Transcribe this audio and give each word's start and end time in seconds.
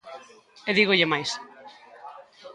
E 0.69 0.71
dígolle 0.77 1.11
máis. 1.11 1.29